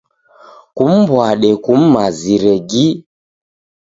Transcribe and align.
Kum'mbwade 0.75 1.49
kum'mazire 1.63 2.53
gi. 2.69 2.85